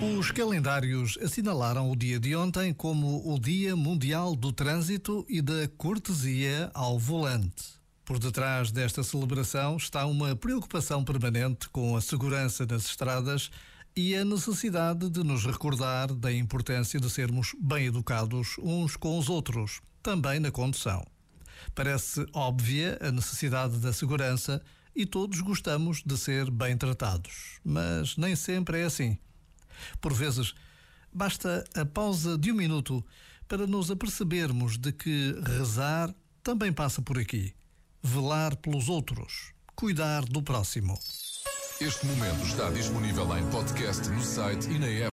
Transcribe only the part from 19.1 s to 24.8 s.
os outros, também na condução. Parece óbvia a necessidade da segurança